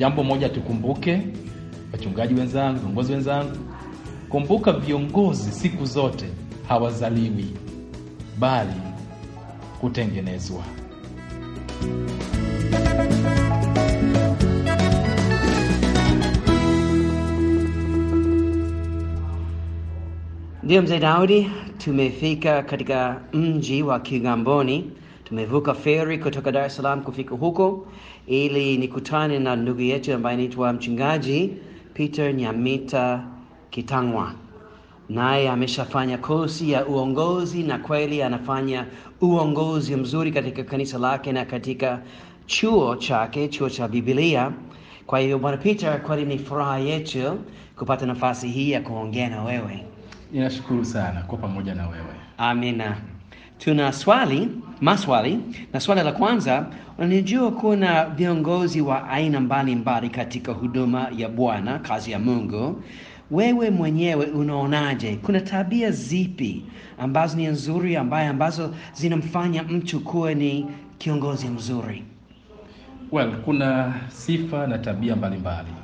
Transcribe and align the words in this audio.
jambo 0.00 0.24
moja 0.24 0.48
tukumbuke, 0.48 1.22
wachungaji 1.92 2.34
wenzangu, 2.34 2.78
viongozi 2.78 3.12
wenzangu, 3.12 3.56
kumbuka 4.28 4.72
viongozi 4.72 5.52
siku 5.52 5.84
zote 5.84 6.24
hawazaliwi, 6.68 7.46
bali 8.38 8.80
kutengenezwa. 9.80 10.64
Ndiyo 20.62 20.82
mzee 20.82 20.98
Daudi, 20.98 21.50
tumefika 21.78 22.62
katika 22.62 23.20
mji 23.32 23.82
wa 23.82 24.00
Kigamboni. 24.00 24.90
Tumevuka 25.30 25.74
feri 25.74 26.18
kutoka 26.18 26.50
Dar 26.52 26.64
es 26.66 26.76
Salaam 26.76 27.02
kufika 27.02 27.34
huko 27.34 27.86
ili 28.26 28.78
nikutane 28.78 29.38
na 29.38 29.56
ndugu 29.56 29.80
yetu 29.80 30.14
ambaye 30.14 30.34
anaitwa 30.34 30.72
mchungaji 30.72 31.52
Peter 31.94 32.34
Nyamita 32.34 33.24
Kitangwa, 33.70 34.32
naye 35.08 35.48
ameshafanya 35.50 36.18
kosi 36.18 36.70
ya 36.72 36.86
uongozi 36.86 37.62
na 37.62 37.78
kweli 37.78 38.22
anafanya 38.22 38.86
uongozi 39.20 39.96
mzuri 39.96 40.32
katika 40.32 40.64
kanisa 40.64 40.98
lake 40.98 41.32
na 41.32 41.44
katika 41.44 42.02
chuo 42.46 42.96
chake, 42.96 43.48
chuo 43.48 43.70
cha 43.70 43.88
Biblia. 43.88 44.52
Kwa 45.06 45.18
hiyo 45.20 45.38
bwana 45.38 45.56
Peter, 45.56 46.02
kweli 46.02 46.24
ni 46.24 46.38
furaha 46.38 46.78
yetu 46.78 47.38
kupata 47.78 48.06
nafasi 48.06 48.48
hii 48.48 48.70
ya 48.70 48.80
kuongea 48.80 49.28
na 49.28 49.42
wewe. 49.42 49.84
Ninashukuru 50.32 50.84
sana 50.84 51.22
kwa 51.22 51.38
pamoja 51.38 51.74
na 51.74 51.88
wewe. 51.88 52.14
Amina. 52.38 52.96
Tuna 53.58 53.92
swali 53.92 54.48
maswali, 54.80 55.38
na 55.72 55.80
swali 55.80 56.02
la 56.02 56.12
kwanza, 56.12 56.66
unajua 56.98 57.50
kuna 57.52 58.04
viongozi 58.06 58.80
wa 58.80 59.08
aina 59.08 59.40
mbalimbali 59.40 60.08
katika 60.10 60.52
huduma 60.52 61.08
ya 61.16 61.28
Bwana, 61.28 61.78
kazi 61.78 62.10
ya 62.10 62.18
Mungu. 62.18 62.82
Wewe 63.30 63.70
mwenyewe 63.70 64.26
unaonaje, 64.26 65.16
kuna 65.16 65.40
tabia 65.40 65.90
zipi 65.90 66.62
ambazo 66.98 67.36
ni 67.36 67.46
nzuri, 67.46 67.96
ambaye 67.96 68.28
ambazo 68.28 68.74
zinamfanya 68.94 69.62
mtu 69.62 70.00
kuwa 70.00 70.34
ni 70.34 70.66
kiongozi 70.98 71.48
mzuri? 71.48 72.04
Well, 73.12 73.32
kuna 73.44 73.94
sifa 74.08 74.66
na 74.66 74.78
tabia 74.78 75.16
mbalimbali 75.16 75.68
mbali. 75.70 75.80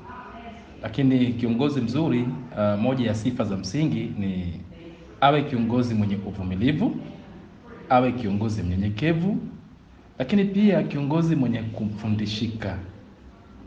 Lakini 0.83 1.33
kiongozi 1.33 1.81
mzuri 1.81 2.23
uh, 2.23 2.81
moja 2.81 3.07
ya 3.07 3.15
sifa 3.15 3.45
za 3.45 3.57
msingi 3.57 4.13
ni 4.19 4.61
awe 5.21 5.43
kiongozi 5.43 5.95
mwenye 5.95 6.17
uvumilivu, 6.27 6.97
awe 7.91 8.13
kiongozi 8.13 8.63
mnyenyekevu, 8.63 9.39
lakini 10.19 10.45
pia 10.45 10.83
kiongozi 10.83 11.37
mwenye 11.37 11.63
kumfundishika. 11.63 12.79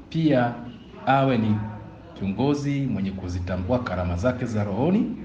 Pia 0.10 0.54
awe 1.06 1.38
ni 1.38 1.56
kiongozi 2.20 2.82
mwenye 2.82 3.12
kuzitambua 3.12 3.80
karama 3.84 4.16
zake 4.16 4.46
za 4.46 4.64
rohoni 4.64 5.16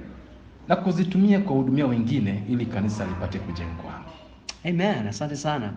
na 0.68 0.76
kuzitumia 0.76 1.40
kuwahudumia 1.40 1.86
wengine 1.86 2.42
ili 2.50 2.66
kanisa 2.66 3.06
lipate 3.06 3.38
kujengwa. 3.38 4.00
Amen, 4.64 5.06
asante 5.08 5.36
sana. 5.36 5.72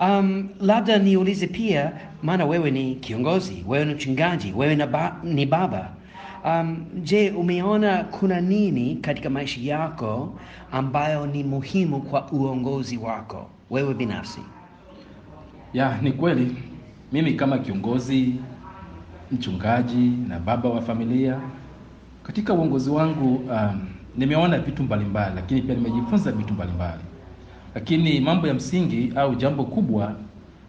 Um, 0.00 0.48
labda 0.60 0.98
niulize 0.98 1.46
pia, 1.46 1.92
maana 2.22 2.46
wewe 2.46 2.70
ni 2.70 2.94
kiongozi, 2.94 3.64
wewe 3.68 3.84
ni 3.84 3.94
mchungaji, 3.94 4.52
wewe 4.56 4.86
ni 5.24 5.46
baba. 5.46 5.90
Um, 6.44 6.84
je, 7.02 7.30
umeona 7.30 8.04
kuna 8.04 8.40
nini 8.40 8.96
katika 8.96 9.30
maisha 9.30 9.60
yako 9.60 10.38
ambayo 10.72 11.26
ni 11.26 11.44
muhimu 11.44 12.00
kwa 12.00 12.32
uongozi 12.32 12.96
wako 12.98 13.50
wewe 13.70 13.94
binafsi? 13.94 14.40
Ya, 15.72 15.98
ni 16.02 16.12
kweli 16.12 16.56
mimi 17.12 17.32
kama 17.34 17.58
kiongozi, 17.58 18.34
mchungaji 19.32 20.10
na 20.28 20.38
baba 20.38 20.68
wa 20.68 20.82
familia, 20.82 21.40
katika 22.22 22.54
uongozi 22.54 22.90
wangu 22.90 23.34
um, 23.36 23.80
nimeona 24.16 24.58
vitu 24.58 24.82
mbalimbali, 24.82 25.34
lakini 25.34 25.62
pia 25.62 25.74
nimejifunza 25.74 26.32
vitu 26.32 26.54
mbalimbali 26.54 27.02
lakini 27.74 28.20
mambo 28.20 28.46
ya 28.46 28.54
msingi 28.54 29.12
au 29.16 29.34
jambo 29.34 29.64
kubwa 29.64 30.14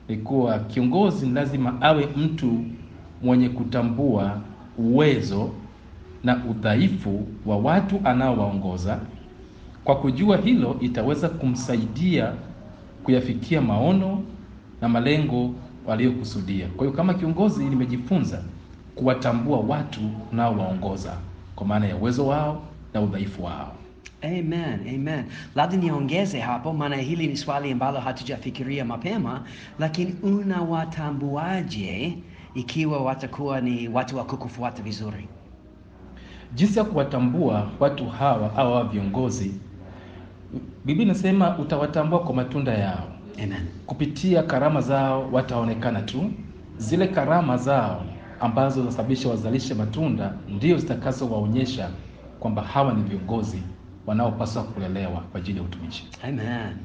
ni 0.10 0.18
kuwa 0.18 0.60
kiongozi 0.60 1.30
lazima 1.30 1.82
awe 1.82 2.08
mtu 2.16 2.64
mwenye 3.24 3.50
kutambua 3.50 4.42
uwezo 4.82 5.50
na 6.24 6.46
udhaifu 6.46 7.28
wa 7.46 7.58
watu 7.58 8.02
anaowaongoza. 8.04 9.00
Kwa 9.84 9.96
kujua 9.96 10.38
hilo, 10.38 10.78
itaweza 10.82 11.30
kumsaidia 11.30 12.34
kuyafikia 13.04 13.62
maono 13.62 14.24
na 14.82 14.90
malengo 14.90 15.54
waliyokusudia. 15.86 16.68
Kwa 16.68 16.86
hiyo 16.86 16.98
kama 16.98 17.14
kiongozi, 17.14 17.64
nimejifunza 17.66 18.44
kuwatambua 18.96 19.60
watu 19.60 20.00
unaowaongoza 20.32 21.18
kwa 21.56 21.68
maana 21.68 21.86
ya 21.88 21.96
uwezo 21.96 22.28
wao 22.28 22.62
na 22.94 23.02
udhaifu 23.02 23.44
wao. 23.44 23.74
Amen, 24.24 24.80
amen. 24.96 25.26
Labda 25.56 25.78
niongeze 25.78 26.40
hapo, 26.40 26.74
maana 26.74 26.96
hili 26.96 27.28
ni 27.28 27.38
swali 27.38 27.72
ambalo 27.72 28.00
hatujafikiria 28.00 28.86
mapema, 28.86 29.44
lakini 29.80 30.16
unawatambuaje 30.24 32.18
ikiwa 32.54 33.04
watakuwa 33.04 33.62
ni 33.62 33.88
watu 33.88 34.18
wa 34.18 34.24
kukufuata 34.24 34.84
vizuri? 34.84 35.28
Jinsi 36.54 36.80
ya 36.80 36.86
kuwatambua 36.86 37.68
watu 37.80 38.06
hawa 38.10 38.46
au 38.58 38.74
hawa 38.74 38.84
viongozi, 38.84 39.52
Biblia 40.86 41.06
inasema 41.06 41.58
utawatambua 41.58 42.20
kwa 42.20 42.34
matunda 42.36 42.74
yao. 42.74 43.08
Amen. 43.44 43.68
Kupitia 43.86 44.44
karama 44.44 44.82
zao 44.82 45.30
wataonekana 45.32 46.02
tu. 46.02 46.32
Zile 46.78 47.08
karama 47.08 47.58
zao 47.58 48.06
ambazo 48.40 48.80
zinasababisha 48.82 49.30
wazalishe 49.30 49.74
matunda 49.74 50.34
ndio 50.50 50.78
zitakazowaonyesha 50.78 51.90
kwamba 52.40 52.62
hawa 52.62 52.94
ni 52.94 53.04
viongozi 53.04 53.62
wanaopaswa 54.08 54.64
kulelewa 54.64 55.22
kwa 55.32 55.40
ajili 55.40 55.58
ya 55.58 55.64
utumishi. 55.64 56.08
Amen. 56.24 56.78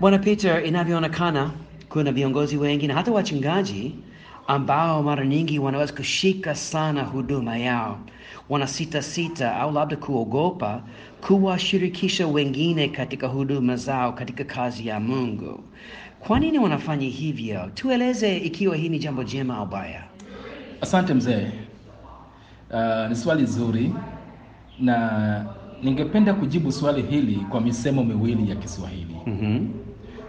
Bwana 0.00 0.18
Peter, 0.18 0.66
inavyoonekana 0.66 1.50
kuna 1.88 2.12
viongozi 2.12 2.56
wengi 2.56 2.86
na 2.86 2.94
hata 2.94 3.12
wachungaji 3.12 3.94
ambao 4.50 5.02
mara 5.02 5.26
nyingi 5.26 5.58
wanaweza 5.58 5.92
kushika 5.92 6.54
sana 6.54 7.02
huduma 7.02 7.56
yao, 7.58 7.98
wanasitasita 8.48 9.56
au 9.56 9.72
labda 9.72 9.96
kuogopa 9.96 10.82
kuwashirikisha 11.26 12.26
wengine 12.26 12.88
katika 12.88 13.26
huduma 13.26 13.76
zao 13.76 14.12
katika 14.12 14.44
kazi 14.44 14.86
ya 14.86 15.00
Mungu. 15.00 15.60
Kwa 16.20 16.40
nini 16.40 16.58
wanafanya 16.58 17.06
hivyo? 17.06 17.70
Tueleze 17.74 18.36
ikiwa 18.36 18.76
hii 18.76 18.88
ni 18.88 18.98
jambo 18.98 19.24
jema 19.24 19.56
au 19.56 19.66
baya. 19.66 20.02
Asante 20.80 21.14
mzee. 21.14 21.46
Uh, 22.70 23.08
ni 23.08 23.16
swali 23.16 23.46
zuri 23.46 23.92
na 24.80 25.46
ningependa 25.82 26.34
kujibu 26.34 26.72
swali 26.72 27.02
hili 27.02 27.36
kwa 27.36 27.60
misemo 27.60 28.04
miwili 28.04 28.50
ya 28.50 28.56
Kiswahili. 28.56 29.16
Mhm. 29.26 29.66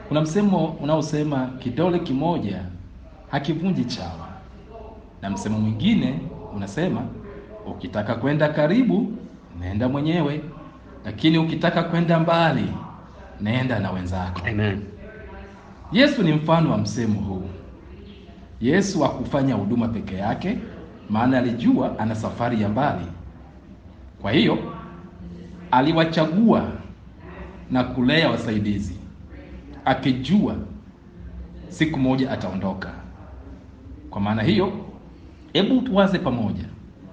Kuna 0.08 0.22
msemo 0.22 0.66
unaosema 0.66 1.48
kidole 1.60 2.00
kimoja 2.00 2.64
hakivunji 3.32 3.86
chawa, 3.86 4.28
na 5.22 5.30
msemo 5.30 5.60
mwingine 5.60 6.20
unasema 6.56 7.02
ukitaka 7.68 8.16
kwenda 8.16 8.50
karibu 8.50 9.12
nenda 9.60 9.90
mwenyewe, 9.90 10.42
lakini 11.06 11.38
ukitaka 11.38 11.84
kwenda 11.84 12.20
mbali 12.20 12.74
nenda 13.42 13.80
na 13.80 13.92
wenzako. 13.92 14.42
Amen. 14.50 14.82
Yesu 15.92 16.24
ni 16.24 16.34
mfano 16.34 16.72
wa 16.72 16.78
msemo 16.78 17.20
huu. 17.22 17.50
Yesu 18.62 19.02
hakufanya 19.02 19.54
huduma 19.56 19.88
peke 19.88 20.16
yake, 20.16 20.58
maana 21.10 21.38
alijua 21.38 22.00
ana 22.00 22.16
safari 22.16 22.62
ya 22.62 22.70
mbali. 22.70 23.06
Kwa 24.22 24.32
hiyo 24.32 24.58
aliwachagua 25.72 26.72
na 27.72 27.84
kulea 27.84 28.30
wasaidizi, 28.30 28.96
akijua 29.86 30.56
siku 31.70 32.00
moja 32.00 32.32
ataondoka. 32.32 33.01
Kwa 34.12 34.22
maana 34.22 34.44
hiyo, 34.44 34.74
hebu 35.54 35.82
tuwaze 35.82 36.20
pamoja, 36.20 36.66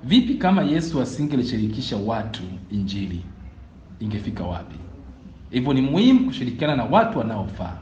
vipi 0.04 0.34
kama 0.34 0.62
Yesu 0.62 1.00
asingelishirikisha 1.00 1.96
watu 1.96 2.42
Injili, 2.70 3.24
ingefika 4.00 4.44
wapi? 4.44 4.76
Hivyo 5.50 5.72
ni 5.72 5.80
muhimu 5.82 6.26
kushirikiana 6.26 6.76
na 6.76 6.84
watu 6.84 7.18
wanaofaa. 7.18 7.76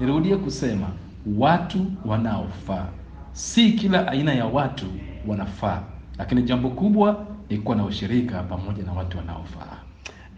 Nirudie 0.00 0.36
kusema 0.36 0.86
watu 1.38 1.86
wanaofaa. 2.04 2.86
Si 3.32 3.72
kila 3.72 4.08
aina 4.08 4.32
ya 4.34 4.46
watu 4.46 4.86
wanafaa, 5.26 5.82
lakini 6.18 6.42
jambo 6.42 6.70
kubwa 6.70 7.26
ni 7.50 7.58
kuwa 7.58 7.76
na 7.76 7.84
ushirika 7.84 8.42
pamoja 8.42 8.82
na 8.82 8.92
watu 8.92 9.18
wanaofaa. 9.18 9.76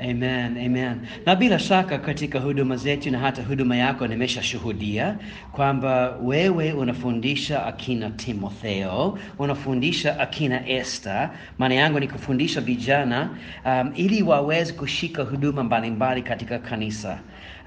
Amen, 0.00 0.56
amen. 0.58 1.06
Na 1.26 1.36
bila 1.36 1.58
shaka 1.58 1.98
katika 1.98 2.40
huduma 2.40 2.76
zetu 2.76 3.10
na 3.10 3.18
hata 3.18 3.42
huduma 3.42 3.76
yako 3.76 4.06
nimeshashuhudia 4.06 5.16
kwamba 5.52 6.16
wewe 6.22 6.72
unafundisha 6.72 7.66
akina 7.66 8.10
Timotheo, 8.10 9.18
unafundisha 9.38 10.20
akina 10.20 10.68
Esther. 10.68 11.30
Maana 11.58 11.74
yangu 11.74 12.00
ni 12.00 12.08
kufundisha 12.08 12.60
vijana 12.60 13.30
um, 13.64 13.92
ili 13.96 14.22
waweze 14.22 14.72
kushika 14.72 15.22
huduma 15.22 15.64
mbalimbali 15.64 16.22
katika 16.22 16.58
kanisa. 16.58 17.18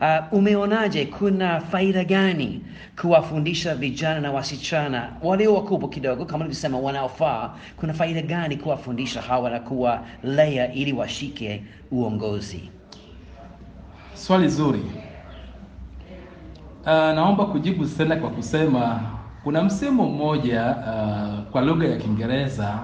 Uh, 0.02 0.34
umeonaje, 0.38 1.06
kuna 1.06 1.60
faida 1.62 2.04
gani 2.04 2.62
kuwafundisha 3.02 3.76
vijana 3.76 4.20
na 4.20 4.32
wasichana 4.32 5.10
walio 5.24 5.54
wakubwa 5.54 5.90
kidogo, 5.90 6.26
kama 6.26 6.38
nilivyosema, 6.38 6.80
wanaofaa? 6.80 7.50
Kuna 7.78 7.94
faida 7.94 8.22
gani 8.22 8.58
kuwafundisha 8.58 9.22
hawa 9.22 9.50
na 9.50 9.60
kuwalea 9.60 10.74
ili 10.74 10.94
washike 10.94 11.64
uongozi? 11.92 12.70
Swali 14.14 14.48
zuri. 14.48 14.82
Uh, 16.82 16.88
naomba 16.92 17.46
kujibu 17.46 17.86
tena 17.86 18.16
kwa 18.16 18.30
kusema 18.30 19.02
kuna 19.44 19.64
msemo 19.64 20.06
mmoja 20.06 20.66
uh, 20.76 21.52
kwa 21.52 21.62
lugha 21.62 21.88
ya 21.88 21.98
Kiingereza 21.98 22.80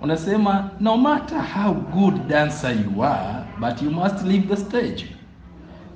unasema 0.00 0.70
no 0.80 0.96
matter 0.96 1.42
how 1.54 1.74
good 1.74 2.26
dancer 2.28 2.70
you 2.72 3.04
are 3.04 3.44
but 3.60 3.82
you 3.82 3.90
must 3.90 4.22
leave 4.24 4.46
the 4.46 4.56
stage. 4.56 5.15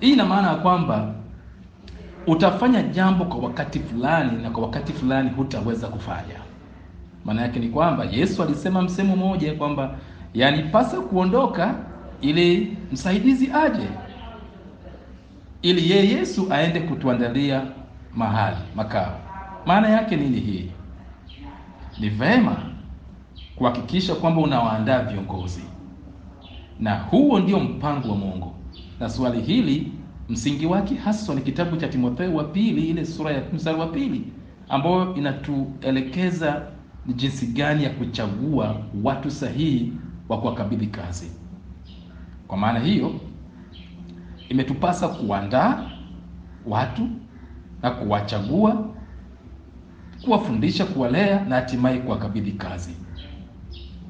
Hii 0.00 0.12
ina 0.12 0.25
maana 0.26 0.49
ya 0.49 0.55
kwamba 0.55 1.14
utafanya 2.26 2.82
jambo 2.82 3.25
kwa 3.25 3.38
wakati 3.38 3.81
fulani 3.81 4.43
na 4.43 4.50
kwa 4.50 4.62
wakati 4.62 4.93
fulani 4.93 5.31
hutaweza 5.31 5.88
kufanya. 5.88 6.41
Maana 7.25 7.43
yake 7.43 7.58
ni 7.58 7.69
kwamba 7.69 8.05
Yesu 8.05 8.43
alisema 8.43 8.82
msemo 8.82 9.17
mmoja 9.17 9.55
kwamba 9.55 9.99
yanipasa 10.35 11.00
kuondoka 11.00 11.75
ili 12.20 12.76
msaidizi 12.93 13.50
aje, 13.52 13.88
ili 15.62 15.91
yeye 15.91 16.08
Yesu 16.19 16.47
aende 16.52 16.81
kutuandalia 16.81 17.62
mahali 18.14 18.56
makao. 18.76 19.20
Maana 19.67 19.88
yake 19.88 20.17
nini 20.17 20.41
hii? 20.41 20.70
Ni 21.99 22.08
vema 22.08 22.56
kuhakikisha 23.56 24.14
kwamba 24.14 24.41
unawaandaa 24.41 25.02
viongozi, 25.02 25.64
na 26.81 26.94
huo 26.99 27.41
ndio 27.41 27.61
mpango 27.61 28.08
wa 28.08 28.17
Mungu. 28.17 28.55
Na 29.00 29.08
swali 29.11 29.41
hili 29.41 29.93
msingi 30.29 30.67
wake 30.67 30.94
haswa 30.94 31.35
ni 31.35 31.41
kitabu 31.41 31.76
cha 31.76 31.88
Timotheo 31.88 32.35
wa 32.35 32.44
pili, 32.44 32.88
ile 32.88 33.05
sura 33.06 33.31
ya 33.32 33.43
mstari 33.52 33.79
wa 33.81 33.87
pili, 33.87 34.25
ambayo 34.69 35.14
inatuelekeza 35.14 36.62
ni 37.06 37.14
jinsi 37.14 37.47
gani 37.47 37.85
ya 37.85 37.91
kuchagua 37.91 38.76
watu 39.02 39.31
sahihi 39.31 39.93
wa 40.29 40.41
kuwakabidhi 40.41 40.87
kazi. 40.87 41.31
Kwa 42.49 42.58
maana 42.58 42.79
hiyo, 42.81 43.12
imetupasa 44.49 45.08
kuandaa 45.08 45.91
watu 46.67 47.08
na 47.82 47.91
kuwachagua, 47.91 48.88
kuwafundisha, 50.25 50.85
kuwalea 50.85 51.44
na 51.44 51.56
hatimaye 51.56 51.99
kuwakabidhi 51.99 52.52
kazi. 52.52 52.97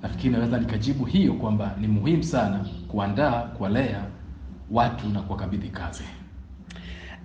Nafikiri 0.02 0.32
naweza 0.32 0.58
nikajibu 0.58 1.04
hiyo 1.04 1.32
kwamba 1.34 1.76
ni 1.80 1.86
muhimu 1.88 2.22
sana 2.22 2.66
kuandaa, 2.88 3.42
kuwalea 3.42 4.04
watu 4.70 5.08
na 5.08 5.20
kuwakabidhi 5.22 5.68
kazi. 5.68 6.04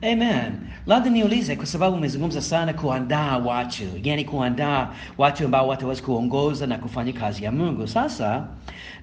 Amen. 0.01 0.51
Labda 0.85 1.09
niulize 1.09 1.55
kwa 1.55 1.65
sababu 1.65 1.95
umezungumza 1.97 2.41
sana 2.41 2.73
kuandaa 2.73 3.37
watu, 3.37 3.83
yani 4.03 4.25
kuandaa 4.25 4.89
watu 5.17 5.45
ambao 5.45 5.67
wataweza 5.67 6.01
kuongoza 6.03 6.67
na 6.67 6.77
kufanya 6.77 7.13
kazi 7.13 7.43
ya 7.43 7.51
Mungu. 7.51 7.87
Sasa 7.87 8.47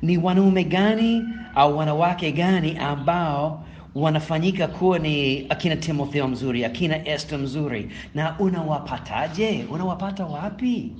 ni 0.02 0.18
wanaume 0.18 0.64
gani 0.64 1.24
au 1.54 1.78
wanawake 1.78 2.32
gani 2.32 2.76
ambao 2.78 3.64
wanafanyika 3.94 4.68
kuwa 4.68 4.98
ni 4.98 5.46
akina 5.48 5.76
Timotheo 5.76 6.28
mzuri, 6.28 6.64
akina 6.64 7.08
Esther 7.08 7.38
mzuri, 7.38 7.90
na 8.14 8.38
unawapataje? 8.38 9.64
Unawapata 9.70 10.26
wapi? 10.26 10.92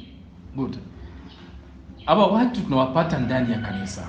Good. 0.57 0.77
Hawa 2.07 2.27
watu 2.27 2.61
tunawapata 2.61 3.19
ndani 3.19 3.53
ya 3.53 3.59
kanisa. 3.59 4.09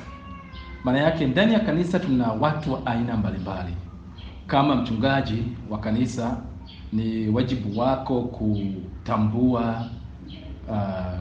Maana 0.84 1.00
yake 1.00 1.28
ndani 1.28 1.54
ya 1.54 1.60
kanisa 1.60 2.00
tuna 2.00 2.32
watu 2.32 2.74
wa 2.74 2.86
aina 2.86 3.18
mbalimbali. 3.18 3.74
Kama 4.48 4.76
mchungaji 4.76 5.44
wa 5.70 5.78
kanisa, 5.80 6.38
ni 6.94 7.30
wajibu 7.30 7.80
wako 7.80 8.22
kutambua 8.22 9.86
uh, 10.70 10.76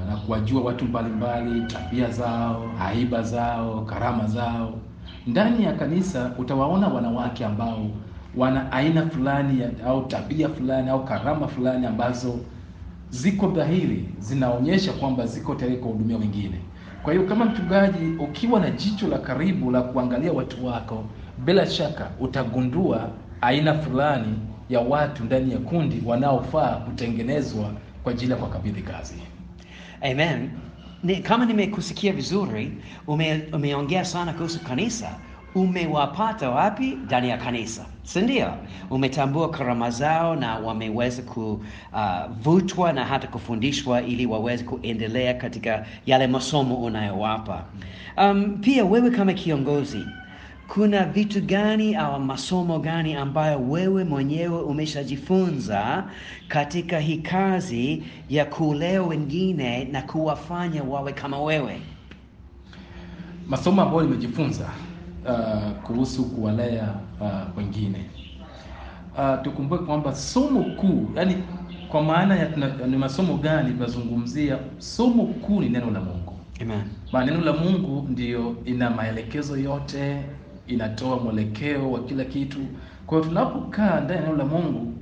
na 0.08 0.16
kuwajua 0.26 0.62
watu 0.62 0.84
mbalimbali, 0.84 1.60
tabia 1.66 2.10
zao, 2.10 2.68
haiba 2.78 3.22
zao, 3.22 3.80
karama 3.84 4.26
zao. 4.26 4.72
Ndani 5.26 5.64
ya 5.64 5.72
kanisa 5.72 6.32
utawaona 6.38 6.88
wanawake 6.88 7.44
ambao 7.44 7.86
wana 8.36 8.72
aina 8.72 9.06
fulani 9.06 9.62
au 9.86 10.06
tabia 10.06 10.48
fulani 10.48 10.90
au 10.90 11.04
karama 11.04 11.48
fulani 11.48 11.86
ambazo 11.86 12.38
ziko 13.10 13.46
dhahiri, 13.48 14.08
zinaonyesha 14.18 14.92
kwamba 14.92 15.26
ziko 15.26 15.54
tayari 15.54 15.76
kuhudumia 15.76 16.16
wengine. 16.16 16.60
Kwa 17.02 17.12
hiyo 17.12 17.26
kama 17.26 17.44
mchungaji, 17.44 18.06
ukiwa 18.18 18.60
na 18.60 18.70
jicho 18.70 19.08
la 19.08 19.18
karibu 19.18 19.70
la 19.70 19.82
kuangalia 19.82 20.32
watu 20.32 20.66
wako, 20.66 21.04
bila 21.38 21.66
shaka 21.66 22.10
utagundua 22.20 23.10
aina 23.40 23.74
fulani 23.74 24.34
ya 24.68 24.80
watu 24.80 25.24
ndani 25.24 25.52
ya 25.52 25.58
kundi 25.58 26.02
wanaofaa 26.06 26.76
kutengenezwa 26.76 27.70
kwa 28.02 28.12
ajili 28.12 28.30
ya 28.30 28.36
kuwakabidhi 28.36 28.82
kazi. 28.82 29.14
Amen. 30.00 30.50
Ni, 31.02 31.16
kama 31.16 31.46
nimekusikia 31.46 32.12
vizuri, 32.12 32.72
ume, 33.06 33.42
umeongea 33.52 34.04
sana 34.04 34.32
kuhusu 34.32 34.60
kanisa. 34.60 35.10
Umewapata 35.54 36.50
wapi? 36.50 36.86
Ndani 36.86 37.28
ya 37.28 37.36
kanisa, 37.38 37.86
si 38.02 38.20
ndio? 38.20 38.52
Umetambua 38.90 39.50
karama 39.50 39.90
zao 39.90 40.36
na 40.36 40.58
wameweza 40.58 41.22
kuvutwa 41.22 42.92
na 42.92 43.04
hata 43.04 43.28
kufundishwa 43.28 44.02
ili 44.02 44.26
waweze 44.26 44.64
kuendelea 44.64 45.34
katika 45.34 45.86
yale 46.06 46.26
masomo 46.26 46.74
unayowapa. 46.76 47.64
Um, 48.16 48.58
pia 48.60 48.84
wewe 48.84 49.10
kama 49.10 49.32
kiongozi 49.32 50.04
kuna 50.68 51.04
vitu 51.04 51.40
gani 51.40 51.94
au 51.94 52.20
masomo 52.20 52.78
gani 52.78 53.14
ambayo 53.14 53.58
wewe 53.60 54.04
mwenyewe 54.04 54.62
umeshajifunza 54.62 56.04
katika 56.48 56.98
hii 56.98 57.16
kazi 57.16 58.02
ya 58.30 58.44
kulea 58.44 59.02
wengine 59.02 59.84
na 59.84 60.02
kuwafanya 60.02 60.82
wawe 60.82 61.12
kama 61.12 61.40
wewe? 61.42 61.80
Masomo 63.48 63.82
ambayo 63.82 64.02
nimejifunza 64.02 64.70
uh, 65.26 65.72
kuhusu 65.82 66.24
kuwalea 66.24 66.94
uh, 67.20 67.58
wengine 67.58 68.10
uh, 69.18 69.42
tukumbuke 69.42 69.84
kwamba 69.84 70.14
somo 70.14 70.62
kuu, 70.64 71.08
yani 71.16 71.36
kwa 71.88 72.02
maana 72.02 72.36
ya 72.36 72.48
ni 72.86 72.96
masomo 72.96 73.36
gani 73.36 73.70
tunazungumzia? 73.72 74.58
Somo 74.78 75.24
kuu 75.26 75.60
ni 75.60 75.68
neno 75.68 75.90
la 75.90 76.00
Mungu. 76.00 76.32
Amen. 76.62 76.80
Maana 77.12 77.30
neno 77.30 77.44
la 77.44 77.52
Mungu 77.52 78.06
ndiyo 78.10 78.56
ina 78.64 78.90
maelekezo 78.90 79.56
yote, 79.56 80.22
inatoa 80.66 81.16
mwelekeo 81.18 81.92
wa 81.92 82.00
kila 82.04 82.24
kitu. 82.24 82.58
Kwa 83.06 83.18
hiyo 83.18 83.28
tunapokaa 83.28 84.00
ndani 84.00 84.20
ya 84.20 84.26
neno 84.26 84.36
la 84.36 84.44
Mungu, 84.44 84.92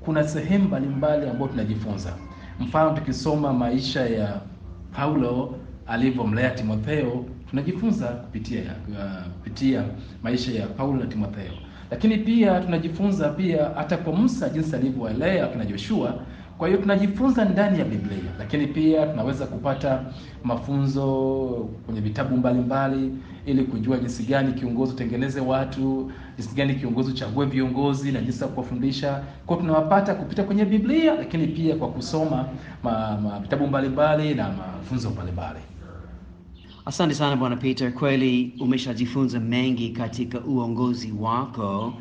kuna 0.00 0.24
sehemu 0.28 0.64
mbalimbali 0.64 1.28
ambayo 1.28 1.48
tunajifunza. 1.50 2.12
Mfano, 2.60 2.90
tukisoma 2.90 3.52
maisha 3.52 4.06
ya 4.06 4.40
Paulo 4.96 5.54
alivyomlea 5.86 6.50
Timotheo, 6.50 7.24
tunajifunza 7.50 8.06
kupitia 8.06 8.60
uh, 8.88 9.32
kupitia 9.34 9.84
maisha 10.22 10.52
ya 10.52 10.66
Paulo 10.66 10.98
na 11.00 11.06
Timotheo, 11.06 11.52
lakini 11.90 12.16
pia 12.18 12.60
tunajifunza 12.60 13.28
pia 13.28 13.70
hata 13.76 13.96
kwa 13.96 14.12
Musa 14.12 14.48
jinsi 14.48 14.76
alivyowalea 14.76 15.46
kina 15.46 15.64
Joshua. 15.64 16.14
Kwa 16.58 16.68
hiyo 16.68 16.80
tunajifunza 16.80 17.44
ndani 17.44 17.78
ya 17.78 17.84
Biblia, 17.84 18.32
lakini 18.38 18.66
pia 18.66 19.06
tunaweza 19.06 19.46
kupata 19.46 20.02
mafunzo 20.44 21.06
kwenye 21.86 22.00
vitabu 22.00 22.36
mbalimbali 22.36 23.12
ili 23.46 23.64
kujua 23.64 23.98
jinsi 23.98 24.22
gani 24.22 24.52
kiongozi 24.52 24.92
utengeneze 24.92 25.40
watu, 25.40 26.12
jinsi 26.38 26.54
gani 26.54 26.74
kiongozi 26.74 27.10
uchague 27.10 27.44
viongozi 27.46 28.12
na 28.12 28.20
jinsi 28.20 28.42
ya 28.42 28.48
kuwafundisha. 28.48 29.22
Kwa 29.46 29.56
tunawapata 29.56 30.14
kupita 30.14 30.42
kwenye 30.44 30.64
Biblia, 30.64 31.14
lakini 31.14 31.46
pia 31.46 31.76
kwa 31.76 31.88
kusoma 31.88 32.48
ma, 32.82 33.18
ma, 33.22 33.38
vitabu 33.38 33.66
mbalimbali 33.66 34.34
na 34.34 34.48
mafunzo 34.48 35.10
mbalimbali. 35.10 35.58
Asante 36.86 37.14
sana 37.14 37.36
Bwana 37.36 37.56
Peter, 37.56 37.92
kweli 37.94 38.52
umeshajifunza 38.60 39.40
mengi 39.40 39.88
katika 39.90 40.40
uongozi 40.40 41.12
wako 41.20 41.94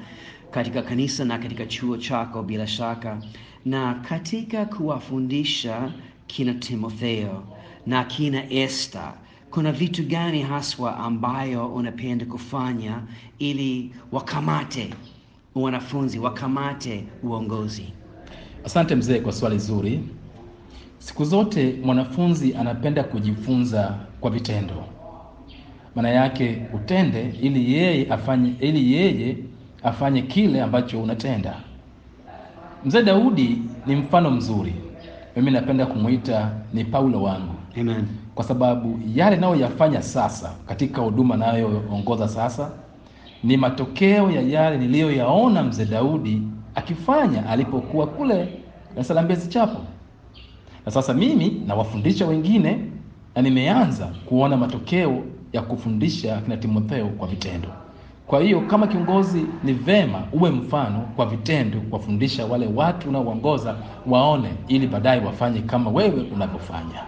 katika 0.52 0.82
kanisa 0.82 1.26
na 1.26 1.38
katika 1.38 1.66
chuo 1.66 1.98
chako 1.98 2.44
bila 2.44 2.68
shaka, 2.68 3.22
na 3.66 3.94
katika 3.94 4.66
kuwafundisha 4.66 5.92
kina 6.28 6.54
Timotheo 6.54 7.44
na 7.86 8.04
kina 8.04 8.52
Esther, 8.52 9.14
kuna 9.52 9.72
vitu 9.72 10.04
gani 10.04 10.42
haswa 10.42 10.98
ambayo 10.98 11.68
unapenda 11.68 12.26
kufanya 12.26 13.02
ili 13.40 13.92
wakamate 14.12 14.94
wanafunzi, 15.56 16.20
wakamate 16.20 17.04
uongozi? 17.24 17.94
Asante 18.64 18.96
mzee 18.96 19.20
kwa 19.20 19.32
swali 19.32 19.60
zuri. 19.60 20.04
Siku 21.00 21.26
zote 21.26 21.76
mwanafunzi 21.84 22.56
anapenda 22.56 23.04
kujifunza 23.04 23.96
kwa 24.22 24.32
vitendo. 24.32 24.84
maana 25.96 26.10
yake 26.10 26.62
utende 26.74 27.34
ili 27.42 27.74
yeye 27.74 28.08
afanye 28.10 28.54
ili 28.60 28.94
yeye 28.94 29.38
afanye 29.84 30.22
kile 30.22 30.62
ambacho 30.62 31.02
unatenda. 31.04 31.54
Mzee 32.86 33.04
Daudi 33.04 33.62
ni 33.86 33.96
mfano 33.96 34.32
mzuri. 34.32 34.76
Mimi 35.36 35.52
napenda 35.52 35.86
kumwita 35.86 36.52
ni 36.74 36.86
Paulo 36.86 37.24
wangu, 37.24 37.54
Amen. 37.80 38.06
kwa 38.36 38.44
sababu 38.44 39.00
yale 39.16 39.36
nayoyafanya 39.36 40.02
sasa 40.02 40.52
katika 40.68 41.02
huduma 41.02 41.38
nayoongoza 41.38 42.28
sasa 42.28 42.72
ni 43.44 43.58
matokeo 43.58 44.32
ya 44.32 44.42
yale 44.42 44.78
niliyoyaona 44.78 45.64
mzee 45.64 45.86
Daudi 45.86 46.42
akifanya 46.76 47.46
alipokuwa 47.50 48.08
kule 48.08 48.36
Dar 48.36 49.00
es 49.02 49.08
Salaam 49.08 49.26
Mbezi 49.26 49.50
Chapel. 49.50 49.82
Na 50.90 50.94
sasa 50.94 51.14
mimi 51.14 51.62
nawafundisha 51.68 52.28
wengine 52.28 52.80
na 53.36 53.42
nimeanza 53.42 54.06
kuona 54.26 54.58
matokeo 54.58 55.24
ya 55.54 55.62
kufundisha 55.62 56.38
kina 56.42 56.58
Timotheo 56.58 57.08
kwa 57.08 57.28
vitendo. 57.28 57.68
Kwa 58.28 58.40
hiyo 58.40 58.62
kama 58.62 58.88
kiongozi, 58.88 59.46
ni 59.64 59.74
vema 59.74 60.24
uwe 60.34 60.50
mfano 60.52 61.00
kwa 61.16 61.26
vitendo, 61.26 61.80
kuwafundisha 61.82 62.46
wale 62.46 62.68
watu 62.76 63.10
unaoongoza 63.10 63.76
waone, 64.08 64.50
ili 64.68 64.88
baadaye 64.88 65.22
wafanye 65.26 65.62
kama 65.62 65.90
wewe 65.92 66.26
unavyofanya. 66.36 67.04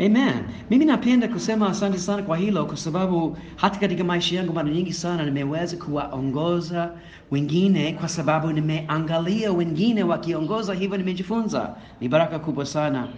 Amen. 0.00 0.44
Mimi 0.70 0.84
napenda 0.84 1.28
kusema 1.28 1.68
asante 1.68 1.98
sana 1.98 2.22
kwa 2.22 2.36
hilo, 2.36 2.66
kwa 2.66 2.76
sababu 2.76 3.36
hata 3.56 3.78
katika 3.78 4.04
maisha 4.04 4.36
yangu 4.36 4.52
mara 4.52 4.68
nyingi 4.70 4.92
sana 4.92 5.24
nimeweza 5.24 5.76
kuwaongoza 5.76 6.90
wengine, 7.30 7.92
kwa 7.92 8.08
sababu 8.08 8.52
nimeangalia 8.52 9.52
wengine 9.52 10.02
wakiongoza, 10.02 10.74
hivyo 10.74 10.96
nimejifunza. 10.96 11.74
Ni 12.00 12.08
baraka 12.08 12.38
kubwa 12.38 12.66
sana. 12.66 13.08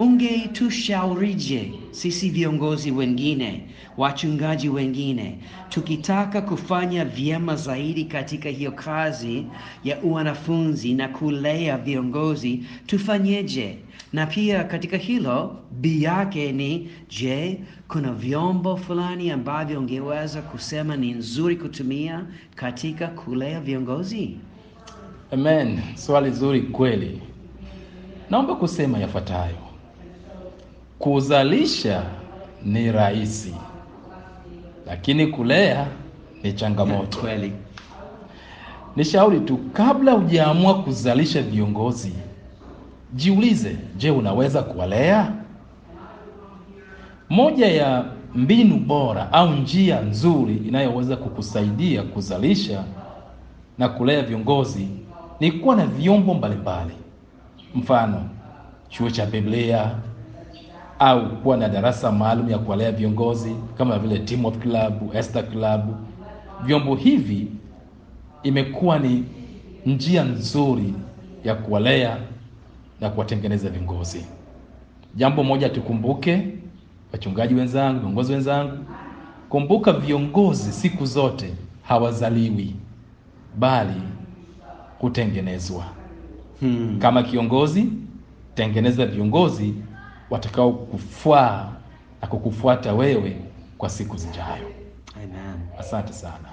Ungetushaurije 0.00 1.72
sisi 1.90 2.30
viongozi 2.30 2.90
wengine, 2.90 3.64
wachungaji 3.96 4.68
wengine, 4.68 5.38
tukitaka 5.68 6.42
kufanya 6.42 7.04
vyema 7.04 7.56
zaidi 7.56 8.04
katika 8.04 8.48
hiyo 8.48 8.72
kazi 8.72 9.44
ya 9.84 9.98
wanafunzi 10.04 10.94
na 10.94 11.08
kulea 11.08 11.78
viongozi, 11.78 12.64
tufanyeje? 12.86 13.78
Na 14.12 14.26
pia 14.26 14.64
katika 14.64 14.96
hilo 14.96 15.56
bi 15.80 16.02
yake 16.02 16.52
ni 16.52 16.90
je, 17.08 17.60
kuna 17.88 18.12
vyombo 18.12 18.76
fulani 18.76 19.30
ambavyo 19.30 19.78
ungeweza 19.80 20.42
kusema 20.42 20.96
ni 20.96 21.12
nzuri 21.12 21.56
kutumia 21.56 22.24
katika 22.54 23.06
kulea 23.06 23.60
viongozi? 23.60 24.36
Amen. 25.32 25.78
Swali 25.94 26.30
zuri 26.30 26.62
kweli. 26.62 27.20
Naomba 28.30 28.54
kusema 28.54 28.98
yafuatayo. 28.98 29.67
Kuzalisha 30.98 32.02
ni 32.64 32.92
rahisi, 32.92 33.54
lakini 34.86 35.26
kulea 35.26 35.86
ni 36.42 36.52
changamoto. 36.52 37.18
Kweli. 37.18 37.52
Nishauri 38.96 39.40
tu, 39.40 39.56
kabla 39.72 40.12
hujaamua 40.12 40.82
kuzalisha 40.82 41.42
viongozi, 41.42 42.12
jiulize, 43.14 43.76
je, 43.96 44.10
unaweza 44.10 44.62
kuwalea? 44.62 45.32
Moja 47.30 47.66
ya 47.66 48.04
mbinu 48.34 48.76
bora 48.78 49.32
au 49.32 49.48
njia 49.52 50.00
nzuri 50.00 50.56
inayoweza 50.56 51.16
kukusaidia 51.16 52.02
kuzalisha 52.02 52.84
na 53.78 53.88
kulea 53.88 54.22
viongozi 54.22 54.88
ni 55.40 55.52
kuwa 55.52 55.76
na 55.76 55.86
vyombo 55.86 56.34
mbalimbali, 56.34 56.94
mfano 57.74 58.24
chuo 58.88 59.10
cha 59.10 59.26
Biblia 59.26 59.90
au 60.98 61.28
kuwa 61.36 61.56
na 61.56 61.68
darasa 61.68 62.12
maalum 62.12 62.50
ya 62.50 62.58
kuwalea 62.58 62.92
viongozi 62.92 63.56
kama 63.78 63.98
vile 63.98 64.18
Timothy 64.18 64.58
Club, 64.58 65.14
Esther 65.14 65.48
Club. 65.50 65.80
Vyombo 66.64 66.94
hivi 66.94 67.48
imekuwa 68.42 68.98
ni 68.98 69.24
njia 69.86 70.24
nzuri 70.24 70.94
ya 71.44 71.54
kuwalea 71.54 72.16
na 73.00 73.10
kuwatengeneza 73.10 73.68
viongozi. 73.70 74.24
Jambo 75.16 75.44
moja 75.44 75.68
tukumbuke, 75.68 76.46
wachungaji 77.12 77.54
wenzangu, 77.54 78.00
viongozi 78.00 78.32
wenzangu, 78.32 78.78
kumbuka 79.48 79.92
viongozi 79.92 80.72
siku 80.72 81.06
zote 81.06 81.54
hawazaliwi, 81.82 82.74
bali 83.58 84.00
hutengenezwa. 84.98 85.84
Hmm. 86.60 86.98
Kama 86.98 87.22
kiongozi, 87.22 87.86
tengeneza 88.54 89.06
viongozi 89.06 89.74
watakao 90.30 90.72
kufaa 90.72 91.72
na 92.22 92.28
kukufuata 92.28 92.92
wewe 92.94 93.36
kwa 93.78 93.88
siku 93.90 94.16
zijayo. 94.16 94.70
Amen. 95.16 95.60
Asante 95.78 96.12
sana. 96.12 96.48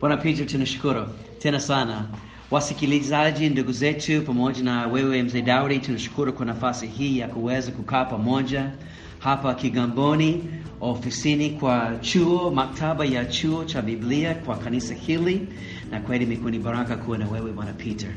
Bwana 0.00 0.16
Peter, 0.16 0.46
tunashukuru 0.46 1.06
tena 1.38 1.60
sana. 1.60 2.04
Wasikilizaji, 2.50 3.48
ndugu 3.48 3.72
zetu, 3.72 4.22
pamoja 4.22 4.62
na 4.62 4.86
wewe 4.86 5.22
mzee 5.22 5.42
Daudi, 5.42 5.78
tunashukuru 5.78 6.32
kwa 6.32 6.46
nafasi 6.46 6.86
hii 6.86 7.18
ya 7.18 7.28
kuweza 7.28 7.72
kukaa 7.72 8.04
pamoja 8.04 8.70
hapa 9.18 9.54
Kigamboni, 9.54 10.44
ofisini 10.80 11.50
kwa 11.50 11.96
chuo, 12.00 12.50
maktaba 12.50 13.04
ya 13.04 13.24
chuo 13.24 13.64
cha 13.64 13.82
Biblia 13.82 14.34
kwa 14.34 14.56
kanisa 14.56 14.94
hili, 14.94 15.48
na 15.90 16.00
kweli 16.00 16.24
imekuwa 16.24 16.50
ni 16.50 16.58
baraka 16.58 16.96
kuwa 16.96 17.18
na 17.18 17.28
wewe 17.28 17.52
Bwana 17.52 17.72
Peter. 17.72 18.10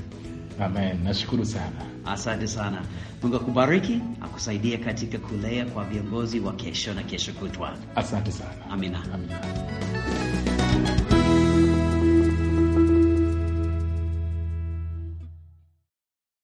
Amen. 0.61 1.03
Nashukuru 1.03 1.45
sana. 1.45 1.85
Asante 2.05 2.47
sana. 2.47 2.81
Mungu 3.23 3.35
akubariki, 3.35 4.01
akusaidie 4.21 4.77
katika 4.77 5.17
kulea 5.17 5.65
kwa 5.65 5.83
viongozi 5.85 6.39
wa 6.39 6.53
kesho 6.53 6.93
na 6.93 7.03
kesho 7.03 7.33
kutwa. 7.33 7.77
Asante 7.95 8.31
sana. 8.31 8.65
Amina. 8.71 9.03
Amina. 9.13 9.39